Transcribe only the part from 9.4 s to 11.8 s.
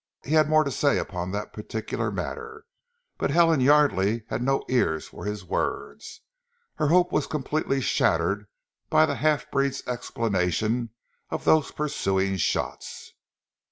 breed's explanation of those